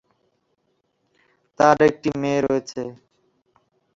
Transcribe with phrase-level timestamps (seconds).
[1.59, 2.81] তার একটি মেয়ে রয়েছে।